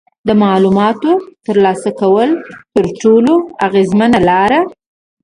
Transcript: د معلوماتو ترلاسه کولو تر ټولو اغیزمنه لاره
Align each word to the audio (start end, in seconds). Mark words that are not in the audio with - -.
د 0.27 0.29
معلوماتو 0.43 1.11
ترلاسه 1.45 1.89
کولو 1.99 2.35
تر 2.73 2.85
ټولو 3.01 3.33
اغیزمنه 3.67 4.19
لاره 4.29 4.59